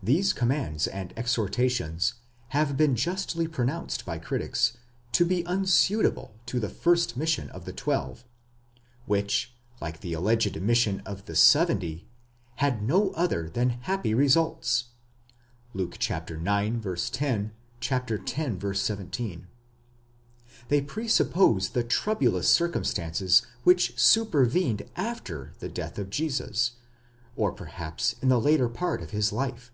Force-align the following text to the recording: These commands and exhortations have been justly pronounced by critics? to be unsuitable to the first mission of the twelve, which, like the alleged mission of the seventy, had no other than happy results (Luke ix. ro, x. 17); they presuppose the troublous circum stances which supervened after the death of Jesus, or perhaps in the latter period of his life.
These 0.00 0.32
commands 0.32 0.86
and 0.86 1.12
exhortations 1.18 2.14
have 2.50 2.76
been 2.76 2.94
justly 2.96 3.48
pronounced 3.48 4.06
by 4.06 4.18
critics? 4.18 4.74
to 5.12 5.26
be 5.26 5.42
unsuitable 5.44 6.34
to 6.46 6.60
the 6.60 6.68
first 6.70 7.16
mission 7.16 7.50
of 7.50 7.64
the 7.66 7.72
twelve, 7.74 8.24
which, 9.04 9.52
like 9.82 10.00
the 10.00 10.12
alleged 10.14 10.58
mission 10.62 11.00
of 11.04 11.26
the 11.26 11.34
seventy, 11.34 12.06
had 12.56 12.80
no 12.80 13.10
other 13.10 13.50
than 13.50 13.70
happy 13.70 14.14
results 14.14 14.84
(Luke 15.74 15.96
ix. 15.96 16.08
ro, 16.30 16.80
x. 16.88 17.92
17); 18.80 19.46
they 20.68 20.80
presuppose 20.80 21.70
the 21.70 21.84
troublous 21.84 22.48
circum 22.48 22.84
stances 22.84 23.42
which 23.64 23.98
supervened 24.00 24.88
after 24.96 25.52
the 25.58 25.68
death 25.68 25.98
of 25.98 26.08
Jesus, 26.08 26.76
or 27.36 27.52
perhaps 27.52 28.14
in 28.22 28.28
the 28.28 28.40
latter 28.40 28.70
period 28.70 29.02
of 29.02 29.10
his 29.10 29.32
life. 29.32 29.70